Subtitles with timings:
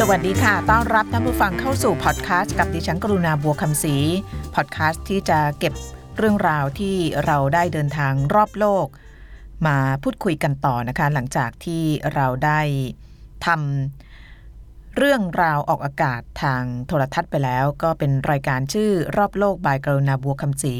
[0.00, 3.96] สวัสดีค่ะ ต้อนรับท่านผู้ฟังเข้าสู่พอดแคสต์กับดิฉันกรุณาบัวคำศรี
[4.54, 5.74] พอดแคสต์ที่จะเก็บ
[6.18, 6.96] เรื่องราวที่
[7.26, 8.86] เราได้เดินทางรอบโลก
[9.66, 11.82] มาพูดคุยกันต่อนะคะ หลังจากที่
[12.14, 12.60] เราได้
[13.46, 14.03] ทำ
[14.98, 20.74] เรื่องราวออกอากาศทางโทรทัศน์ไปแล้ว ก็เป็นรายการชื่อรอบโลกบายกรุณาบัวคำศรี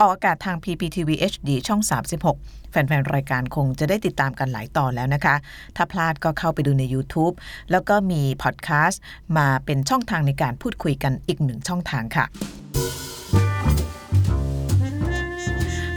[0.00, 1.80] ออกอากาศทาง PPTV HD ช่อง
[2.26, 5.34] 36 แฟนๆ รายการคงจะได้ติดตามกันหลายตอนแล้วนะคะ
[5.76, 7.34] ถ้าพลาดก็เข้าไปดูใน YouTube
[7.70, 9.02] แล้วก็มีพอดแคสต์
[9.38, 12.24] มาเป็นช่องทางในการพูดคุยกันอีกหนึ่งช่องทางค่ะ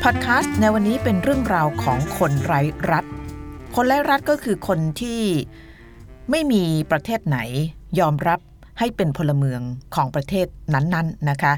[0.03, 2.61] พอดแคสต์ในวันนี้เป็นเรื่องราวของคนไร้
[2.91, 3.05] รัฐ
[3.75, 5.21] คนไร้รัฐก็คือคนที่
[6.31, 7.37] ไม่มีประเทศไหน
[7.99, 8.39] ยอมรับ
[8.79, 9.61] ให้เป็นพลเมือง
[9.95, 11.53] ของประเทศนั้นๆนะคะ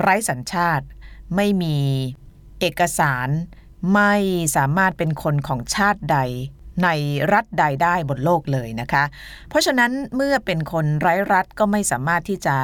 [0.00, 0.86] ไร้สัญชาติ
[1.36, 1.76] ไม่มี
[2.60, 3.28] เอกสาร
[3.94, 4.14] ไม่
[4.56, 6.18] สามารถเป็นคนของชาติใด
[6.84, 6.88] ใน
[7.32, 9.04] รัฐใดได้บนโลกเลยนะคะ
[9.48, 12.56] เพราะฉะนั้นเมื่อเป็นคนไร้รัฐก็ไม่สามารถที่จะ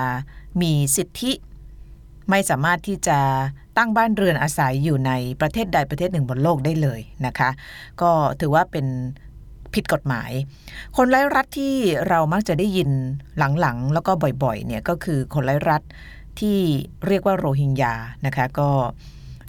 [0.63, 1.33] มีสิทธิ
[2.31, 3.19] ไม่สามารถที่จะ
[3.77, 7.51] ตั้งบ้านเรือนอาศัยอยู่ในประเทศใดประเทศหนึ่งบนโลกได้เลยนะคะ
[8.01, 8.87] ก็ถือว่าเป็น
[9.75, 10.31] ผิดกฎหมาย
[10.97, 11.75] คนไร้รัฐที่
[12.09, 12.91] เรามักจะได้ยิน
[13.61, 15.83] หลังๆ แล้วก็บ่อยๆเนี่ยก็คือคนไร้รัฐ
[16.41, 16.59] ที่
[17.07, 17.95] เรียกว่าโรฮิงญา
[18.27, 18.69] นะคะก็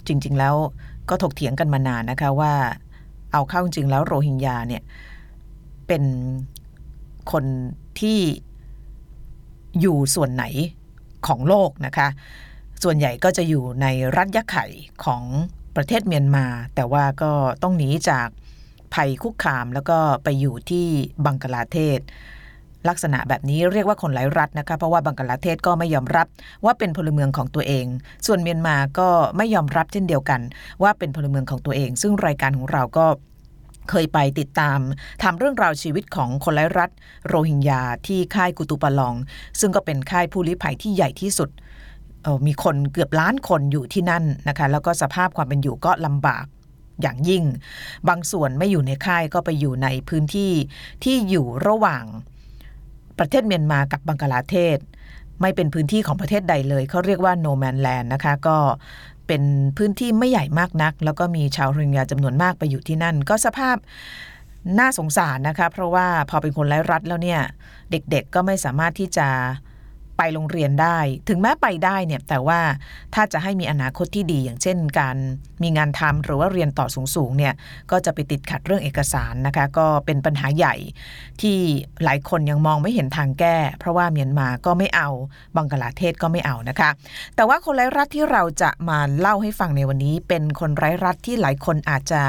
[0.06, 0.54] จริงๆแล้ว
[1.08, 2.52] ก็ถกเถียงกันมานานนะคะว่า
[3.32, 4.82] เอาเข้าจริงแล้วโรฮิงญาเนี่ย
[5.86, 6.02] เป็น
[7.32, 7.44] คน
[8.00, 8.18] ที่
[9.80, 10.44] อยู่ส่วนไหน
[11.26, 12.08] ของโลกนะคะ
[12.82, 14.66] ส่วนใหญ่ก็จะอยู่ในรัฐยะไข่
[15.04, 15.22] ของ
[15.76, 17.32] ประเทศเมียนมา แต่ว่าก็
[17.62, 18.28] ต้องหนีจาก
[18.94, 20.86] ภัยคุกคาม แล้วก็ไปอยู่ที่
[21.24, 22.00] บังกลาเทศ
[22.88, 26.26] ลักษณะแบบนี้เรียกว่าคนไร้รัฐนะคะเพราะว่าบังกลาเทศก็ไม่ยอมรับ
[26.64, 27.86] ว่าเป็นพลเมืองของตัวเอง
[28.26, 30.40] ส่วนเมียนมาก็ไม่ยอมรับเช่นเดียวกัน
[30.82, 33.06] ว่าเป็นพลเมืองของตัวเอง ซึ่งรายการของเราก็
[33.90, 34.78] เคยไปติดตาม
[35.22, 36.90] ทำเรื่องราวชีวิตของคนไร้รัฐ
[37.28, 39.14] โรฮิงญาที่ค่ายกุตุปลอง
[39.60, 41.50] ซึ่งก็เป็นค่ายผู้ลี้ภัยที่ใหญ่ที่สุด
[42.46, 46.44] มีคนเกือบล้านคนอยู่ที่นั่นนะคะ แล้วก็สภาพความเป็นอยู่ก็ลำบาก
[47.02, 47.44] อย่างยิ่ง
[48.08, 50.52] บางส่วนไม่อยู่ในค่ายก็ไปอยู่ในพื้นที่
[51.04, 52.04] ที่อยู่ระหว่าง
[53.18, 54.78] ประเทศเมียนมากับบังกลาเทศ
[55.40, 58.56] ไม่เป็นพื้นที่ของประเทศใดเลย เขาเรียกว่าโนแมนแลนด์นะคะก็
[59.26, 59.42] เป็น
[59.78, 63.76] พื้นที่ไม่ใหญ่มากนัก แล้วก็มีชาวโรฮิงญาจำนวนมากไปอยู่ที่นั่น ก็สภาพ
[64.78, 67.40] น่าสงสารนะคะ เพราะว่าพอเป็นคนไร้รัฐแล้วเนี่ย
[67.90, 69.28] เด็กๆก็ไม่สามารถที่จะ
[70.18, 70.98] ไปโรงเรียนได้
[71.28, 72.60] ถึงแม้ไปได้เนี่ยแต่ว่า
[73.14, 75.16] ถ้าจะให้มีอนาคตที่ดีอย่างเช่น การ
[75.62, 76.86] มีงานทำหรือว่าเรียนต่อ
[77.16, 77.54] สูงๆเนี่ย
[77.90, 80.74] ก็จะไปติดขัดเรื่องเอกสารนะคะ ก็เป็นปัญหาใหญ่
[81.40, 81.58] ที่
[82.04, 85.08] หลายคนยังมองไม่เห็นทางแก้ เพราะว่าเมียนมาก็ไม่เอา
[85.56, 86.90] บังกลาเทศก็ไม่เอานะคะ
[87.36, 92.20] แต่ว่าคนไร้รัฐที่เราจะมาเล่าให้ฟังในวันนี้ เป็นคนไร้รัฐที่หลายคนอาจจะ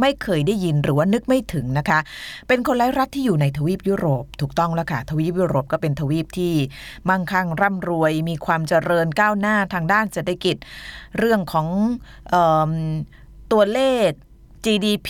[0.00, 1.98] ไม่เคยได้ยินหรือว่านึกไม่ถึงนะคะ
[2.48, 6.52] เป็นคนไร้รัฐที่อยู่ในทวีปยุโรป ถูกต้องแล้วค่ะทวีปยุโรปก็เป็นทวีปที่
[7.08, 10.56] มั่งคั่งร่ำรวย มีความเจริญก้าวหน้าทางด้านเศรษฐกิจ
[11.18, 11.68] เรื่องของ
[12.32, 12.34] อ
[12.70, 12.72] อ
[13.52, 14.10] ตัวเลข
[14.64, 15.08] GDP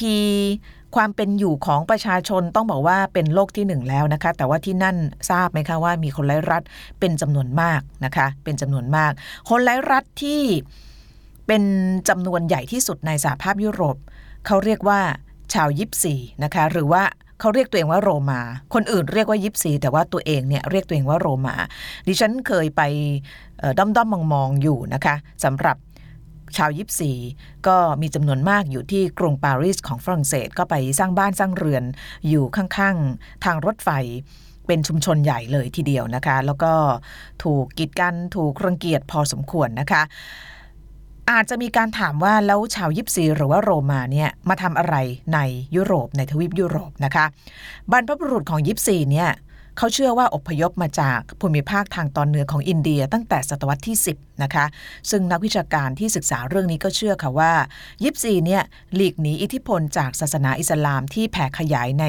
[0.96, 4.96] ความเป็นอยู่ของประชาชนต้องบอกว่าเป็นโลกที่หนึ่งแล้วนะคะ แต่ว่าที่นั่น
[5.30, 6.62] ทราบไหมคะว่ามีคนไร้รัฐ
[7.00, 9.12] เป็นจำนวนมากนะคะ เป็นจำนวนมาก
[9.48, 10.42] คนไร้รัฐที่
[11.46, 11.62] เป็น
[12.08, 13.96] จำนวนใหญ่ที่สุดในสหภาพยุโรป
[14.46, 15.00] เขาเรียกว่า
[15.54, 16.14] ชาวยิปซี
[16.44, 17.02] นะคะ หรือว่า
[17.40, 18.40] เขาเรียกตัวเองว่าโรมา
[18.74, 21.54] คนอื่นเรียกว่ายิปซี แต่ว่าตัวเองเนี่ยเรียกตัวเองว่าโรมา
[22.06, 22.82] ดิฉันเคยไป
[23.78, 25.76] ด้อมด้อมมองมองอยู่นะคะสำหรับ
[26.56, 27.12] ชาวยิปซี
[27.66, 31.84] ก็มีจำนวนมากอยู่ที่กรุงปารีสของฝรั่งเศสก็ไปสร้างบ้านสร้างเรือน
[32.28, 33.90] อยู่ข้างๆ ทางรถไฟ
[34.66, 36.72] เป็นชุมชนใหญ่เลยทีเดียวนะคะ แล้วก็
[37.44, 40.02] ถูกกีดกันถูกรังเกียจพอสมควรนะคะ
[41.30, 44.94] อาจจะมีการถามว่าแล้วชาวยิปซีหรือว่าโรมาเนี่ยมาทำอะไร
[45.34, 45.38] ใน
[45.76, 47.24] ยุโรปในทวีปยุโรปนะคะ
[47.90, 49.30] บรรพบุรุษของยิปซีเนี่ย
[49.76, 54.64] เขาเชื่อว่าอพยพมาจากภูมิภาคทางตอนเหนือของอินเดียตั้งแต่ศตวรรษที่ 10 นะคะ
[55.10, 57.52] ซึ่งนักวิชาการที่ศึกษาเรื่องนี้ก็เชื่อค่ะว่า
[58.04, 58.62] ยิปซีเนี่ย
[58.94, 62.06] หลีกหนีอิทธิพลจากศาสนาอิสลามที่แผ่ขยายใน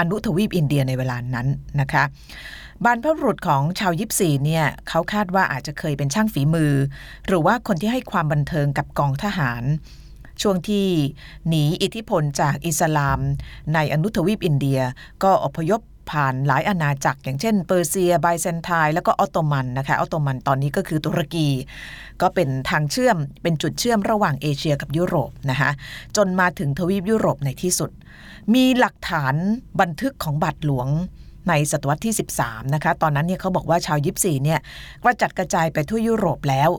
[0.00, 1.46] อนุทวีปอินเดียในเวลานั้น
[1.80, 2.04] นะคะ
[2.84, 6.72] บรรพบุรุษของชาวยิปซีเนี่ยเขาคาดว่าอาจจะเคยเป็นช่างฝีมือ
[7.26, 9.62] หรือว่าคนที่ให้ความบันเทิงกับกองทหาร
[10.42, 10.86] ช่วงที่
[11.48, 13.18] หนีอิทธิพลจากอิสลาม
[13.74, 14.80] ในอนุทวีปอินเดีย
[15.22, 15.80] ก็อพยพ
[16.10, 21.48] ผ่านหลายอาณาจักร อย่างเช่นเปอร์เซียไบเซนไทแล้วก็ออตโตมันนะคะออตโตมันตอนนี้ก็คือตุรกี
[22.22, 25.70] ก็เป็นทางเชื่อมเป็นจุดเชื่อมระหว่างเอเชียกับยุโรปนะคะ
[26.16, 27.90] จนมาถึงทวีปยุโรปในที่สุด
[28.54, 29.34] มีหลักฐาน
[29.80, 30.88] บันทึกของบัตรหลวง
[31.48, 34.60] ในศตวรรษที่ 13 นะคะ ตอนนั้นเนี่ยเขาบอกว่าชาวยิปซีเนี่ย
[35.02, 36.70] กระจัดกระจายไปทั่วยุโรปแล้ว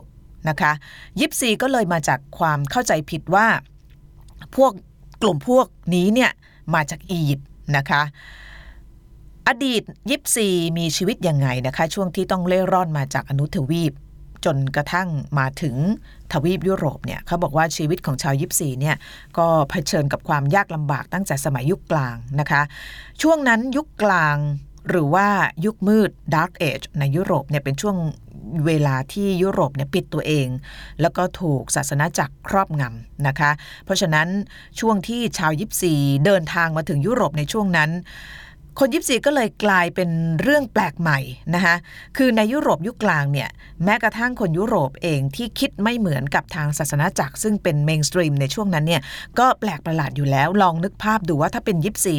[0.48, 0.72] นะคะ
[1.20, 3.46] ยิปซีก็เลยมาจากความเข้าใจผิดว่า
[4.56, 4.72] พวก
[5.22, 6.30] กลุ่มพวกนี้เนี่ย
[6.74, 8.02] มาจากอียิปต์นะคะ
[9.48, 10.48] อดีตยิปซี
[10.78, 13.92] มีชีวิตยังไงนะคะ ช่วงที่ต้องเล่ร่อนมาจากอนุทวีป
[14.44, 15.08] จนกระทั่ง
[15.38, 15.76] มาถึง
[16.32, 18.96] ทวีปยุโรปเนี่ยเขาบอกว่าชีวิตของชาวยิปซีเนี่ย
[19.38, 22.62] ก็เผชิญกับความยากลำบากตั้งแต่สมัยยุคกลางนะคะ
[23.22, 24.36] ช่วงนั้นยุคกลาง
[24.90, 25.26] หรือว่า
[25.64, 27.96] ยุคมืด Dark Age ในยุโรปเนี่ยเป็นช่วง
[28.66, 30.48] เวลาที่ยุโรปเนี่ยปิดตัวเอง
[31.00, 33.50] แล้วก็ถูกศาสนาจักรครอบงำนะคะ
[33.84, 34.28] เพราะฉะนั้น
[34.80, 35.94] ช่วงที่ชาวยิปซี
[36.26, 37.90] เดินทางมาถึงยุโรปในช่วงนั้น
[38.78, 40.10] คนยิปซีก็เลยกลายเป็น
[40.42, 41.18] เรื่องแปลกใหม่
[41.54, 41.74] นะคะ
[42.16, 43.48] คือในยุโรปยุคกลางเนี่ย
[43.84, 49.02] แม้กระทั่งคนยุโรปเองที่คิดไม่เหมือนกับทางศาสนาจักร ซึ่งเป็น mainstream ในช่วงนั้นเนี่ย
[49.38, 52.16] ก็แปลกประหลาดอยู่แล้ว ลองนึกภาพดูว่าถ้าเป็นยิปซี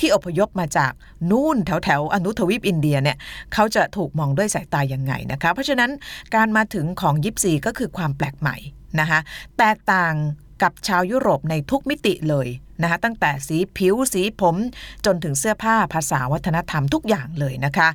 [0.00, 0.92] ที่อพยพมาจาก
[1.30, 3.16] นู่นแถวแถวอนุทวีปอินเดียเนี่ย
[3.54, 5.90] เขาจะถูกมองด้วยสายตายังไงนะคะเพราะฉะนั้น
[6.34, 8.56] การมาถึงของยิปซีก็คือความแปลกใหม่
[9.00, 9.20] นะคะ
[9.58, 10.14] แตกต่าง
[10.62, 12.48] กับชาวยุโรปในทุกมิติเลย
[12.82, 14.56] นะคะตั้งแต่สีผิวสีผม
[15.06, 17.88] จนถึงเสื้อผ้าภาษาวัฒนธรรมทุกอย่างเลยนะคะ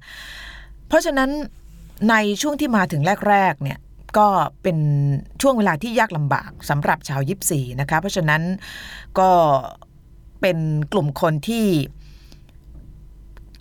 [0.88, 1.30] เพราะฉะนั้น
[2.10, 3.80] ในช่วงที่มาถึงแรกๆเนี่ย
[4.18, 4.28] ก็
[4.64, 4.78] เป็น
[5.42, 8.42] ช่วงเวลาที่ยากลำบากสำหรับชาวยิปซีนะคะ เพราะฉะนั้น
[9.20, 9.30] ก็
[10.42, 10.58] เป็น
[10.94, 11.68] กลุ่มคนที่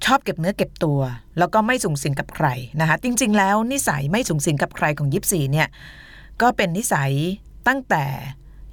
[0.05, 1.00] ชอบเก็บเนื้อเก็บตัว
[1.38, 2.49] แล้วก็ไม่สูงสิงกับใคร
[2.81, 5.69] นะคะ จริง ๆ แล้วนิสัยไม่สูงสิงกับใครของยิปซีเนี่ย
[6.43, 7.12] ก็เป็นนิสัย
[7.69, 8.05] ตั้งแต่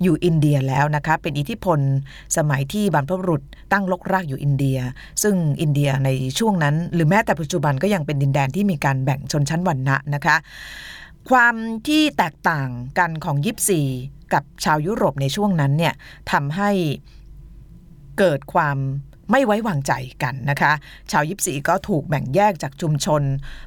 [0.03, 1.79] อยู่อินเดียแล้วนะคะเป็นอิทธิพล
[2.37, 3.41] สมัยที่บรรพบุรุษ
[3.71, 4.77] ตั้งลกรากอยู่อินเดีย
[5.23, 6.09] ซึ่งอินเดียใน
[6.39, 10.35] ช่วงนั้น หรือแม้แต่ปัจจุบันก็ยังเป็นดินแดนที่มีการแบ่งชนชั้นวรรณะนะคะ
[11.29, 11.55] ความ
[11.87, 13.81] ที่แตกต่างกันของยิปซี
[14.33, 15.93] กับชาวยุโรปในช่วงนั้นเนี่ย
[16.31, 16.71] ทำให้
[18.19, 18.77] เกิดความ
[19.31, 19.93] ไม่ไว้วางใจ
[20.23, 20.71] กันนะคะ
[21.11, 23.21] ชาวยิปซีก็ถูกแบ่งแยกจากชุมชน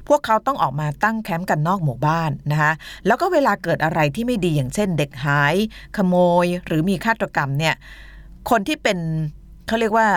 [0.07, 2.73] พวกเขาต้องออกมาตั้งแคมป์กันนอกหมู่บ้านนะคะ
[3.07, 5.55] แล้วก็เวลาเกิดอะไรที่ไม่ดีอย่างเช่น เด็กหาย
[5.97, 7.75] ขโมย หรือมีฆาตกรรมเนี่ย
[8.49, 8.97] คนที่เป็น
[9.67, 10.07] เขาเรียกว่า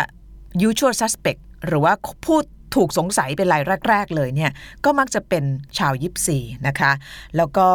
[0.69, 1.93] usual suspect หรือว่า
[2.25, 2.39] ผู้
[2.75, 4.51] ถูกสงสัยเป็นรายแรก ๆ เลยเนี่ย
[4.85, 5.45] ก็มักจะเป็น
[5.79, 6.93] ชาวยิปซีนะคะ
[7.37, 7.69] แล้วก็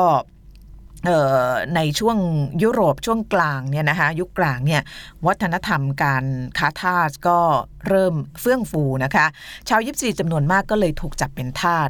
[1.75, 2.18] ในช่วง
[2.63, 4.81] ยุโรปช่วงกลางเนี่ยนะคะยุคกลางเนี่ย
[5.28, 6.25] วัฒนธรรมการ
[6.57, 7.40] ค้าทาสก็
[7.88, 9.25] เริ่มเฟื่องฟูนะคะ
[9.69, 11.90] ชาวยิปซีจำนวนมากก็เลยถูกจับเป็นทาส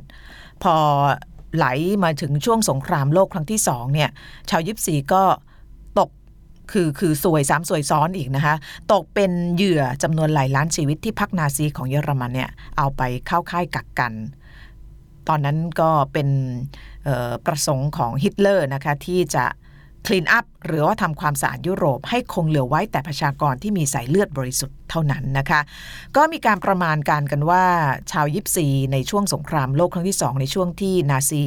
[0.63, 0.75] พอ
[1.55, 1.65] ไหล
[2.03, 4.09] มาถึงช่วงสงครามโลกครั้งที่สองเนี่ย
[4.49, 5.23] ชาวยิปซีก็
[5.99, 6.09] ตก
[6.71, 8.55] คือคือสวยสามสวยซ้อนอีกนะคะ
[8.93, 14.13] ตกเป็นเหยื่อจำนวนหลายล้านชีวิตที่พรรคนาซีของเยอรมันเนี่ยเอาไปเข้าค่ายกักกัน
[15.29, 16.29] ตอนนั้นก็เป็น
[17.45, 19.45] ประสงค์ของฮิตเลอร์นะคะที่จะ
[20.07, 25.61] คลีนอัพหรือว่าทำความสะอาดยุโรป ให้คงเหลือไว้แต่ประชากรที่มีสายเลือดบริสุทธิ์เท่านั้นนะคะ
[26.15, 27.63] ก็มีการประมาณการกันว่า
[28.11, 31.43] ชาวยิปซีในช่วงสงครามโลกครั้งที่สองในช่วงที่นาซี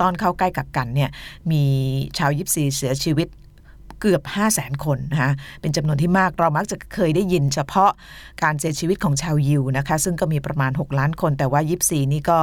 [0.00, 1.10] ตอนเข้าใกล้กับกันเนี่ย
[1.50, 1.64] มี
[2.18, 3.28] ชาวยิปซีเสียชีวิต
[4.06, 7.90] เกือบ 5 0 0แสนคนนะคะเป็นจำนวนที่มากเรามักจะเคยได้ยินเฉพาะ
[8.42, 12.38] การเสียชีวิตของชาวยิวนะคะซึ่งก็มีประมาณ 6 ล้านคน แต่ว่ายิปซีนี่ก็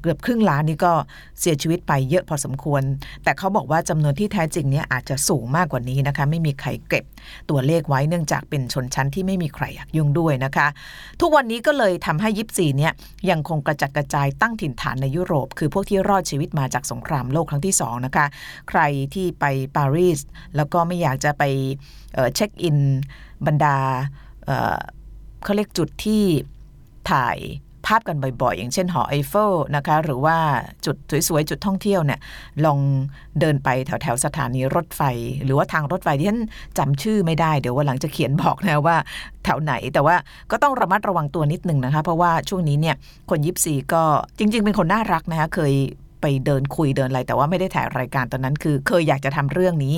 [0.00, 0.92] เกือบครึ่งล้านนี่ก็
[1.40, 2.82] เสียชีวิตไปเยอะพอสมควร
[3.24, 7.04] แต่เขาบอกว่าจำนวนที่แท้จริงเนี่ยอาจจะสูงมากกว่านี้นะคะไม่มีใครเก็บ
[7.50, 10.66] ตัวเลขไว้เนื่องจากเป็นชนชั้นที่ไม่มีใครอยากยุ่งด้วยนะคะ
[11.20, 12.92] ทุกวันนี้ก็เลยทำให้ยิปซีเนี่ย
[13.30, 18.26] ยังคงกระจัดกระจายตั้งถิ่นฐานในยุโรป คือพวกที่รอดชีวิตมาจากสงครามโลกครั้งที่2นะคะ
[18.68, 18.80] ใคร
[19.14, 19.44] ที่ไป
[19.76, 20.20] ปารีส
[20.56, 21.42] แล้วก็ไม่อยากจะไป
[22.34, 22.78] เช็คอิน
[23.46, 23.76] บรรดา
[25.44, 26.22] เขาเรียกจุดที่
[27.10, 27.38] ถ่าย
[27.86, 30.36] ภาพกันบ่อยๆ อย่างเช่นหอไอเฟลนะคะ หรือว่า
[30.84, 30.96] จุด
[31.28, 32.20] สวยๆ จุดท่องเที่ยวเนี่ย
[32.64, 32.78] ลอง
[33.40, 35.02] เดินไปแถวๆ สถานีรถไฟ
[35.44, 36.40] หรือว่าทางรถไฟที่ฉัน
[36.78, 38.96] จำชื่อไม่ได้ เดี๋ยววันหลังจะเขียนบอกนะว่า
[39.44, 40.16] แถวไหน แต่ว่า
[40.50, 42.96] ก็ต้องระมัดระวังตัวนิดนึงนะคะ เพราะว่าช่วงนี้เนี่ย
[43.30, 44.02] คนยิปซีก็
[44.38, 45.74] จริง ๆ เป็นคนน่ารักนะคะ เคย
[46.26, 49.94] ไปเดินคุยเดินอะไร แต่ว่าไม่ได้ถ่ายรายการตอนนั้นคือเคยอยากจะทำเรื่องนี้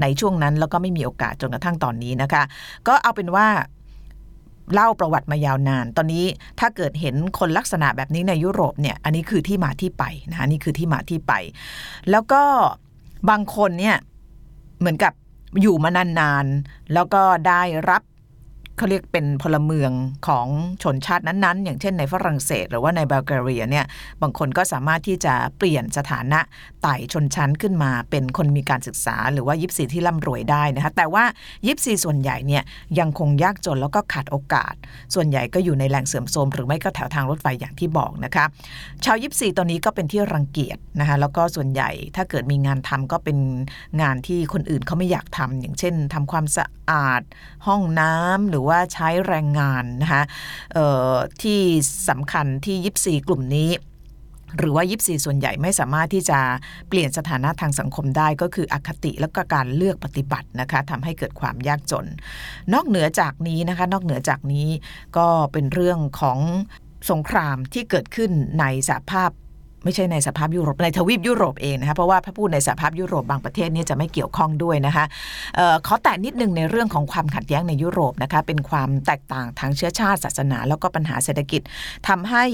[0.00, 2.42] ในช่วงนั้นแล้วก็ไม่มีโอกาสจนกระทั่งตอนนี้นะคะ
[2.88, 3.46] ก็เอาเป็นว่า
[4.74, 6.24] เล่าประวัติมายาวนาน ตอนนี้
[6.60, 11.32] ถ้าเกิดเห็นคนลักษณะแบบนี้ในยุโรปเนี่ย อันนี้คือที่มาที่ไปนะคะนี่คือที่มาที่ไป
[12.10, 12.42] แล้วก็
[13.30, 13.96] บางคนเนี่ย
[14.80, 15.12] เหมือนกับ
[15.60, 18.02] อยู่มานานๆ แล้วก็ได้รับ
[18.76, 19.92] เขาเรียกเป็นพลเมือง
[20.28, 20.46] ของ
[20.82, 23.84] ชนชาตินั้นๆ อย่างเช่นในฝรั่งเศส หรือว่าในบัลแกเรียเนี่ย
[24.22, 26.40] บางคนก็สามารถที่จะเปลี่ยนสถานะ
[26.82, 31.24] ไต่ชนชั้นขึ้นมา เป็นคนมีการศึกษา หรือว่ายิปซีที่ร่ำรวยได้นะคะแต่ว่า
[31.66, 32.62] ยิปซีส่วนใหญ่เนี่ย
[32.98, 34.74] ยังคงยากจนแล้วก็ขาดโอกาส
[35.14, 38.44] ส่วนใหญ่ก็อยู่ในแหล่งเสื่อมโทรมหรือไม่ก็แถวทางรถไฟอย่างที่บอกนะคะ
[39.04, 43.38] ชาวยิปซีตอนนี้ก็เป็นที่รังเกียจนะคะแล้วก็ส่วนใหญ่ถ้าเกิดมีงานทำก็เป็น
[44.02, 47.22] งานที่คนอื่นเขาไม่อยากทำอย่างเช่นทำความสะ อาด
[47.66, 50.22] ห้องน้ำหรือว่าใช้แรงงานนะคะ
[51.42, 51.60] ที่
[52.08, 53.70] สำคัญที่ยิปซีกลุ่มนี้
[54.58, 56.40] หรือว่ายิปซีส่วนใหญ่ไม่สามารถที่จะ
[56.88, 62.06] เปลี่ยนสถานะทางสังคมได้ก็คืออคติและก็การเลือกปฏิบัตินะคะทำให้เกิดความยากจน
[62.72, 64.68] นอกเหนือจากนี้นะคะ นอกเหนือจากนี้
[65.16, 66.38] ก็เป็นเรื่องของ
[67.10, 68.30] สงครามที่เกิดขึ้น
[68.60, 69.30] ในสหภาพ
[69.84, 75.04] ไม่ใช่ในสภาพยุโรปในทวีปยุโรปเองนะคะเพราะว่าพระพูดในสภาพยุโรปบางประเทศนี่จะไม่เกี่ยวข้องด้วยนะคะ
[75.58, 81.62] ออขอแตะนิดนึงในเรื่องของความขัดแย้งในยุโรปนะคะเป็นความแตกต่างทางเชื้อชาติศาสนา แล้วก็ปัญหาเศรษฐกิจ
[82.08, 82.44] ทำให้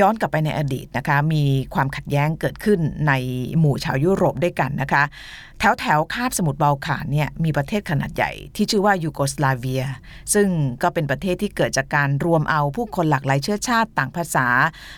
[0.00, 1.44] ย้อนกลับไปในอดีตนะคะ มี
[1.74, 3.12] ความขัดแย้งเกิดขึ้นใน
[3.58, 5.02] หมู่ชาวยุโรปด้วยกันนะคะ
[5.58, 9.84] แถวแถวคาบสมุทรบาลข่านเนี่ยมีประเทศขนาดใหญ่ที่ชื่อว่ายูโกสลาเวีย
[10.34, 10.48] ซึ่ง
[10.82, 14.46] ก็เป็นประเทศที่เกิดจากการรวมเอาผู้คนหลากหลายเชื้อชาติต่างภาษา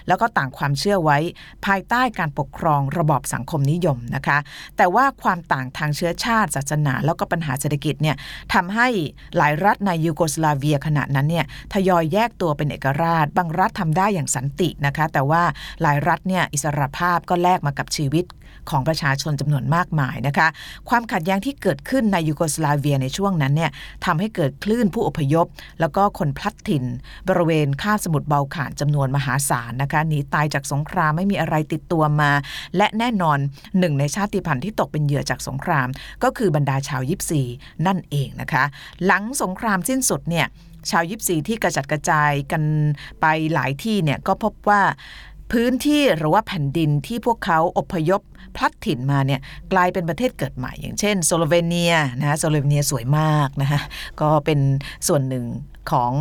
[0.09, 1.19] แล้วก็ต่างความเชื่อไว้
[1.67, 4.39] ภายใต้การปกครองระบอบสังคมนิยมนะคะ
[4.77, 8.17] แต่ว่าความต่างทางเชื้อชาติ ศาสนา แล้วก็ปัญหาเศรษฐกิจเนี่ย
[8.55, 8.89] ทำให้
[9.37, 15.43] หลายรัฐในยูโกสลาเวียขณะนั้นเนี่ยทยอยแยกตัวเป็นเอกราช บางรัฐทำได้อย่างสันตินะคะ แต่ว่า
[15.83, 18.27] หลายรัฐเนี่ยอิสรภาพก็แลกมากับชีวิต
[18.71, 20.49] ของประชาชนจำนวนมากมายนะคะ
[20.89, 23.71] ความขัดแย้งที่เกิดขึ้นในยูโกสลาเวียในช่วงนั้นเนี่ย
[24.05, 25.47] ทำให้เกิดคลื่นผู้อพยพ
[25.81, 26.85] แล้วก็คนพลัดถิ่น
[27.29, 32.31] บริเวณคาบสมุทรเบาข่านจำนวนมหาศาลนะคะหนีตายจากสงครามไม่มีอะไรติดตัวมา
[32.77, 33.39] และแน่นอน
[33.79, 35.89] หนึ่งในชาติพันธุ์ที่ตกเป็นเหยื่อจากสงคราม
[36.23, 37.43] ก็คือบรรดาชาวยิปซี
[37.87, 38.65] นั่นเองนะคะ
[39.07, 40.47] หลังสงครามสิ้นสุดเนี่ย
[40.91, 42.63] ชาวยิปซีที่กระจัดกระจายกัน
[43.21, 44.83] ไปหลายที่เนี่ยก็พบว่า
[45.53, 48.23] พื้นที่หรือว่าแผ่นดินที่พวกเขาอพยพ
[48.57, 49.41] พลัดถิ่นมาเนี่ย
[49.73, 53.81] กลายเป็นประเทศเกิดใหม่ อย่างเช่นโซโลเวเนียนะโซโลเวเนียสวยมากนะคะ
[54.21, 54.61] ก็เป็น
[55.09, 55.45] ส่วนหนึ่ง
[55.91, 56.13] ของ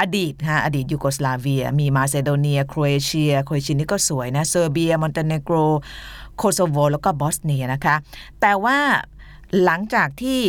[0.00, 5.56] อดีตฮะอดีตยูโกสลาเวีย มีมาซิโดเนีย โครเอเชีย โครเอเชียนี่ก็สวยนะเซอร์เบีย มอนเตเนโกร
[6.36, 7.96] โคโซโว แล้วก็บอสเนียนะคะ
[8.40, 8.78] แต่ว่า
[9.64, 10.40] หลังจากที่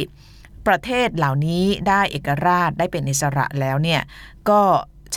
[0.68, 4.02] ประเทศเหล่านี้ได้เอกราชได้เป็นอิสระแล้วเนี่ย
[4.50, 4.62] ก็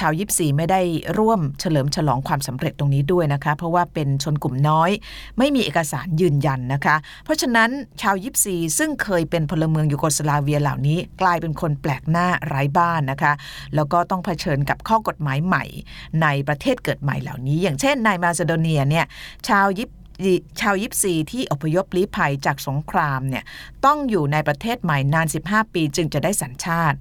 [0.01, 0.81] ชาวยิปซีไม่ได้
[1.19, 4.91] ร่วมเฉลิมฉลองความสำเร็จตรงนี้ด้วยนะคะ เพราะว่าเป็นชนกลุ่มน้อย
[5.39, 7.71] ไม่มีเอกสารยืนยันนะคะ เพราะฉะนั้น
[8.03, 13.33] ชาวยิปซีซึ่งเคยเป็นพลเมืองยูโกสลาเวียเหล่านี้ กลายเป็นคนแปลกหน้าไร้บ้านนะคะ
[13.75, 15.65] แล้วก็ต้องเผชิญกับข้อกฎหมายใหม่
[16.23, 19.07] ในประเทศเกิดใหม่เหล่านี้ อย่างเช่นในมาซิโดเนียเนี่ย
[19.49, 19.91] ชาวยิป
[20.61, 23.45] ชาวยิปซีที่อพยพลี้ภัยจากสงครามเนี่ย
[23.85, 26.99] ต้องอยู่ในประเทศใหม่นาน 15 ปีจึงจะได้สัญชาติ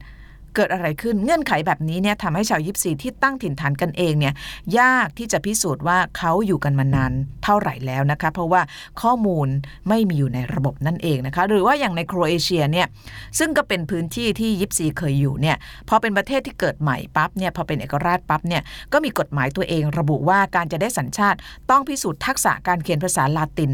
[0.56, 4.34] เกิดอะไรขึ้นเงื่อนไขแบบนี้เนี่ยทำให้ชาวยิปซีที่ตั้งถิ่นฐานกันเองเนี่ย
[4.80, 7.12] ยากที่จะพิสูจน์ว่าเขาอยู่กันมานาน
[7.44, 8.62] เท่าไหร่แล้วนะคะ เพราะว่า
[9.02, 9.48] ข้อมูล
[9.90, 12.88] ไม่มีอยู่ในระบบนั่นเองนะคะ หรือว่าอย่างในโครเอเชียเนี่ย
[13.40, 15.58] ซึ่งก็เป็นพื้นที่ที่ยิปซีเคยอยู่เนี่ย
[15.90, 18.62] พอเป็นประเทศที่เกิดใหม่ปั๊บเนี่ยพอเป็นเอกราชปั๊บเนี่ย
[18.94, 21.38] ก็มีกฎหมายตัวเองระบุว่าการจะได้สัญชาติ
[21.70, 23.74] ต้องพิสูจน์ทักษะการเขียนภาษาลาติน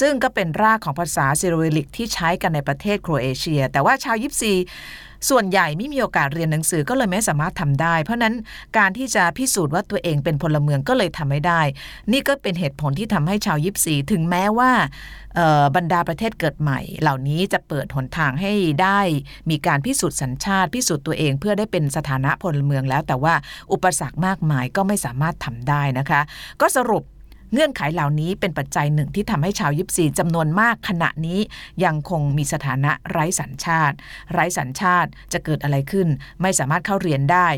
[0.00, 4.52] ซึ่งก็เป็นรากของภาษาซิโรลิกที่ใช้กันในประเทศโครเอเชีย แต่ว่าชาวยิปซี
[5.28, 8.34] ส่วนใหญ่ไม่มีโอกาสเรียนหนังสือก็เลยไม่สามารถทำได้ เพราะนั้น
[8.78, 11.60] การที่จะพิสูจน์ว่าตัวเองเป็นพลเมืองก็เลยทำไม่ได้
[12.12, 14.70] นี่ก็เป็นเหตุผลที่ทำให้ชาวยิปซีถึงแม้ว่า
[15.76, 19.00] บรรดาประเทศเกิดใหม่ เหล่านี้จะเปิดหนทางให้ได้
[19.50, 23.34] มีการพิสูจน์สัญชาติ พิสูจน์ตัวเองเพื่อได้เป็นสถานะพลเมืองแล้ว แต่ว่า
[23.72, 26.20] อุปสรรคมากมายก็ไม่สามารถทำได้นะคะ
[26.60, 27.04] ก็สรุป
[27.52, 31.40] เงื่อนไขเหล่านี้เป็นปัจจัยหนึ่งที่ทำให้ชาวยิปซีจำนวนมากขณะนี้
[31.84, 33.96] ยังคงมีสถานะไร้สัญชาติ
[34.32, 36.08] ไร้สัญชาติจะเกิดอะไรขึ้น
[36.42, 37.48] ไม่สามารถเข้าเรียนได้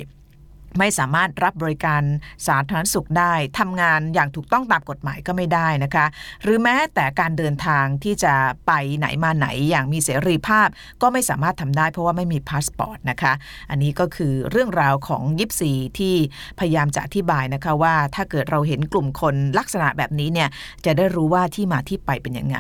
[0.79, 2.03] ไม่สามารถรับบริการ
[2.47, 6.07] สาธารณสุขได้ทำงานอย่างถูกต้องตามกฎหมายก็ไม่ได้นะคะ
[6.43, 8.35] หรือแม้แต่การเดินทางที่จะ
[8.67, 10.69] ไปไหนมาไหนอย่างมีเสรีภาพ
[11.03, 13.33] ก็ไม่สามารถทำได้เพราะว่าไม่มีพาสปอร์ตนะคะ
[13.71, 16.15] อันนี้ก็คือเรื่องราวของยิปซีที่
[16.59, 20.49] พยายามจะอธิบายนะคะว่า ถ้าเกิดเราเห็นกลุ่มคนลักษณะแบบนี้เนี่ย
[20.85, 22.57] จะได้รู้ว่าที่มาที่ไปเป็นยังไง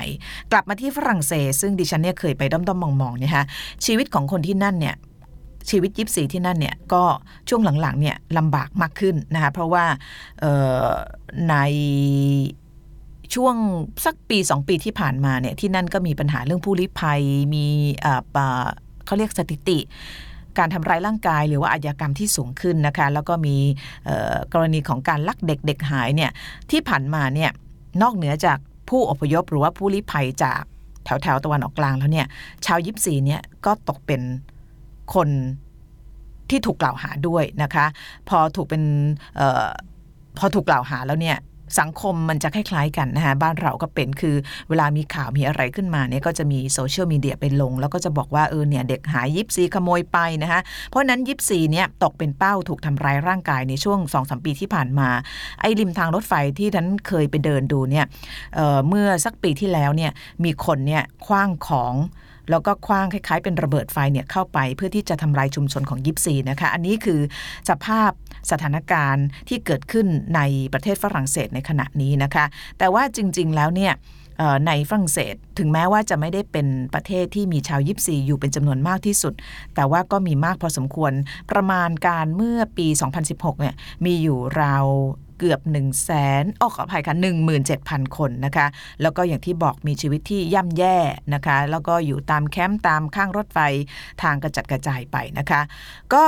[0.52, 3.44] กลับมาที่ฝรั่งเศส ซึ่งดิฉันเนี่ยเคยไปด้อมๆมองๆเนี่ยฮะ
[3.84, 4.96] ชีวิตของคนที่นั่นเนี่ย
[5.70, 7.02] ชีวิตยิปซีที่นั่นเนี่ยก็
[7.48, 9.84] ช่วงหลังๆเนี่ยลำบากมากขึ้นนะคะเพราะว่า
[11.48, 11.54] ใน
[13.34, 13.54] ช่วง
[14.04, 17.20] สักปีสองปีที่ผ่านมาเนี่ยที่นั่นก็มีปัญหาเรื่องผู้ลี้ภัย
[17.54, 17.66] มี
[19.06, 19.78] เขาเรียกสถิติ
[20.58, 23.56] การทำร้ายร่างกายหรือว่าอาญากรรมที่สูงขึ้นนะคะ แล้วก็มี
[24.52, 26.30] กรณีของการลักเด็กเด็กหายเนี่ย
[26.70, 27.50] ที่ผ่านมาเนี่ย
[28.02, 30.62] นอกเหนือจากผู้อพยพหรือว่าผู้ลี้ภัยจาก
[31.04, 32.26] แถวแถวตะวันออกกลางแล้วเนี่ย
[32.66, 34.20] ชาวยิปซีเนี่ยก็ตกเป็น
[35.14, 35.28] คน
[36.50, 37.86] ที่ถูกกล่าวหาด้วยนะคะ
[38.28, 38.82] พอถูกเป็น
[39.40, 39.66] ออ
[40.38, 41.38] พอถูกกล่าวหาแล้วเนี่ย
[41.80, 44.36] สังคมมันจะคล้ายๆกันนะคะบ้านเราก็เป็นคือ
[44.68, 55.08] เวลามีข่าวมีอะไรขึ้นมาเนี่ยก็จะมีโซเชียลมีเดียไปลง แล้วก็จะบอกว่าเออเนี่ยเด็กหายยิปซีขโมยไปนะคะเพราะนั้นยิปซีเนี่ยตกเป็นเป้าถูกทำร้ายร่างกายในช่วง2อสปีที่ผ่านมา
[55.60, 58.06] ไอ้ริมทางรถไฟที่นั้นเคยไปเดินดูเนี่ย
[58.54, 60.12] เมื่อสักปีที่แล้วเนี่ย
[60.44, 61.94] มีคนเนี่ยคว้างของ
[62.50, 67.20] แล้วก็คว้างคล้ายๆ เป็นระเบิดไฟเนี่ยเข้าไปเพื่อที่จะทำลายชุมชนของยิปซีนะคะ อันนี้คือ
[67.70, 68.10] สภาพ
[68.50, 70.40] สถานการณ์ที่เกิดขึ้นใน
[70.72, 72.44] ประเทศฝรั่งเศสในขณะนี้นะคะ
[72.78, 73.94] แต่ว่าจริง ๆ แล้วเนี่ย
[74.66, 79.34] ในฝรั่งเศสถึงแม้ว่าจะไม่ได้เป็นประเทศที่มีชาวยิปซีอยู่เป็นจำนวนมากที่สุด
[79.74, 81.12] แต่ว่าก็มีมากพอสมควร
[81.50, 82.86] ประมาณการเมื่อปี
[83.24, 84.86] 2016 เนี่ยมีอยู่ราว
[85.40, 86.10] เกือบ1 0 0 0 0แส
[86.42, 87.16] นออกขออภัยค่ะ
[87.66, 88.66] 17,000 คนนะคะ
[89.02, 90.96] แล้วก็อย่างที่บอกมีชีวิตที่ย่ำแย่
[91.34, 93.58] นะคะ แล้วก็อยู่ตามแคมป์ตามข้างรถไฟ
[94.22, 95.60] ทางกระจัดกระจายไปนะคะ
[96.14, 96.24] ก็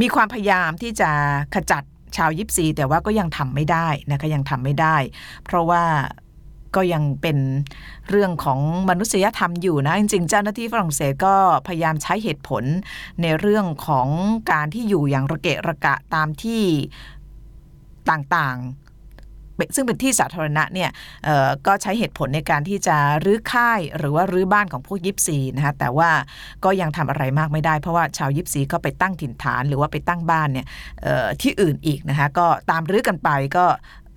[0.00, 1.10] มีความพยายามที่จะ
[1.54, 1.82] ขจัด
[2.16, 4.96] ชาวยิปซีแต่ว่าก็ยังทำไม่ได้นะคะยังทำไม่ได้
[5.44, 5.82] เพราะว่า
[6.76, 7.38] ก็ยังเป็น
[8.10, 11.34] เรื่องของมนุษยธรรมอยู่นะ จริงๆ เจ้าหน้าที่ฝรั่งเศสก็
[11.66, 12.64] พยายามใช้เหตุผล
[13.22, 14.08] ในเรื่องของ
[14.52, 16.62] การที่อยู่อย่างระเกะระกะตามที่
[18.10, 20.90] ต่างๆ ซึ่งเป็นที่สาธารณะเนี่ย
[21.66, 26.10] ก็ใช้เหตุผลในการที่จะรื้อค่ายหรือว่ารื้อบ้านของพวกยิปซีนะคะแต่ว่า
[26.64, 30.66] ก็ยังทำอะไรมากไม่ได้ เพราะว่าชาวยิปซีก็ไปตั้งถิ่นฐานหรือว่าไปตั้งบ้านเนี่ย
[31.42, 33.66] ที่อื่นอีกนะคะก็ตามรื้อกันไปก็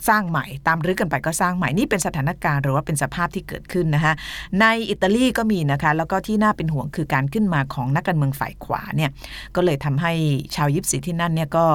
[0.09, 4.13] สร้างใหม่ ตามรื้อกันไปก็สร้างใหม่นี่เป็นสถานการณ์หรือว่าเป็นสภาพที่เกิดขึ้นนะคะ
[4.61, 9.09] ในอิตาลีก็มีนะคะ แล้วก็ที่น่าเป็นห่วงคือการขึ้นมาของนักการเมืองฝ่ายขวาเนี่ย
[9.55, 10.13] ก็เลยทำให้
[10.55, 11.65] ชาวยิปซีที่นั่นเนี่ยก็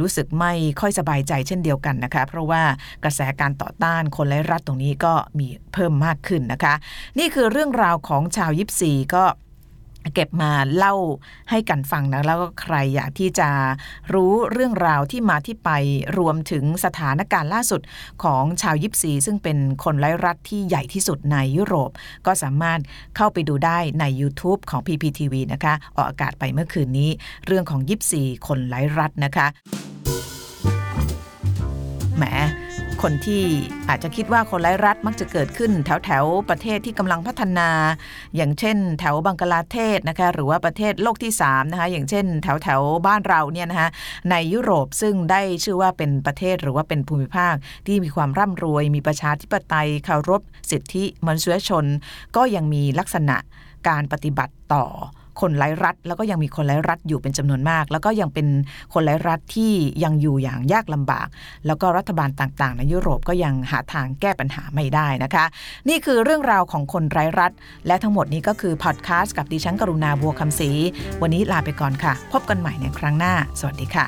[0.00, 2.62] รู้สึกไม่ค่อยสบายใจเช่นเดียวกันนะคะ เพราะว่า
[3.04, 6.74] กระแสการต่อต้านคนไร้รัฐตรงนี้ก็มีเพิ่มมากขึ้นนะคะ
[7.18, 9.24] นี่คือเรื่องราวของชาวยิปซีก็
[10.14, 10.94] เก็บมาเล่า
[11.50, 13.48] ให้กันฟังนะแล้วก็ใครอยากที่จะ
[14.14, 15.70] รู้เรื่องราวที่มาที่ไป
[16.18, 17.80] รวมถึงสถานการณ์ล่าสุด
[18.24, 21.90] ของชาวยิปซี ซึ่งเป็นคนไร้รัฐที่ใหญ่ที่สุดในยุโรป
[22.26, 22.80] ก็สามารถ
[23.16, 27.10] เข้าไปดูได้ใน YouTube ของ PPTV นะคะ ออกอากาศไปเมื่อคืนนี้
[27.46, 29.46] เรื่องของยิปซีคนไร้รัฐนะคะ
[32.16, 32.24] แหม
[33.02, 33.44] คนที่
[33.88, 37.68] อาจจะคิดว่าคนไร้รัฐมักจะเกิดขึ้น แถวแถวประเทศที่กำลังพัฒนา
[38.36, 43.88] อย่างเช่น แถวบังกลาเทศนะคะหรือว่าประเทศโลกที่3นะคะอย่างเช่น แถวแถวบ้านเราเนี่ยนะคะ
[44.30, 47.54] ในยุโรปซึ่งได้ชื่อว่าเป็นประเทศหรือว่าเป็นภูมิภาค
[47.86, 51.84] ที่มีความร่ำรวย มีประชาธิปไตยเคารพสิทธิมนุษยชน
[52.36, 53.36] ก็ยังมีลักษณะ
[53.88, 54.86] การปฏิบัติต่อ
[55.40, 58.46] คนไร้รัฐ แล้วก็ยังมีคนไร้รัฐอยู่เป็นจำนวนมาก แล้วก็ยังเป็น
[58.94, 59.72] คนไร้รัฐที่
[60.04, 61.28] ยังอยู่อย่างยากลำบาก
[61.66, 65.44] แล้วก็รัฐบาลต่างๆ ในยุโรปก็ยังหาทางแก้ปัญหาไม่ได้นะคะ
[65.88, 67.52] นี่คือเรื่องราวของคนไร้รัฐ
[67.86, 70.70] และทั้งหมดนี้ก็คือพอดแคสต์กับดิฉันกรุณาบัวคำศรี
[71.22, 74.06] วันนี้ลาไปก่อนค่ะ พบกันใหม่ในครั้งหน้า สวัสดีค่ะ